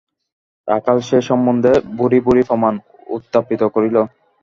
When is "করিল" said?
3.75-3.95